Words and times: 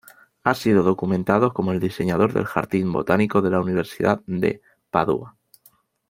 Ha 0.43 0.55
sido 0.55 0.81
documentado 0.81 1.53
como 1.53 1.71
el 1.73 1.79
diseñador 1.79 2.33
del 2.33 2.45
jardín 2.45 2.91
botánico 2.91 3.43
de 3.43 3.51
la 3.51 3.61
Universidad 3.61 4.19
de 4.25 4.63
Padua. 4.89 5.35